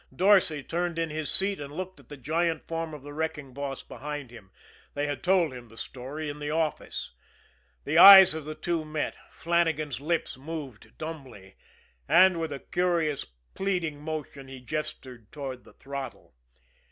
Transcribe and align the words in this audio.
Dorsay 0.11 0.63
turned 0.63 0.97
in 0.97 1.11
his 1.11 1.29
seat 1.29 1.59
and 1.59 1.71
looked 1.71 1.99
at 1.99 2.09
the 2.09 2.17
giant 2.17 2.67
form 2.67 2.91
of 2.91 3.03
the 3.03 3.13
wrecking 3.13 3.53
boss 3.53 3.83
behind 3.83 4.31
him 4.31 4.49
they 4.95 5.05
had 5.05 5.21
told 5.21 5.53
him 5.53 5.67
the 5.67 5.77
story 5.77 6.27
in 6.27 6.39
the 6.39 6.49
office. 6.49 7.11
The 7.83 7.99
eyes 7.99 8.33
of 8.33 8.45
the 8.45 8.55
two 8.55 8.79
men 8.83 8.91
met. 8.93 9.17
Flannagan's 9.29 10.01
lips 10.01 10.39
moved 10.39 10.97
dumbly; 10.97 11.55
and, 12.07 12.39
with 12.39 12.51
a 12.51 12.57
curious, 12.71 13.25
pleading 13.53 13.99
motion, 14.01 14.47
he 14.47 14.59
gestured 14.59 15.31
toward 15.31 15.65
the 15.65 15.73
throttle. 15.73 16.33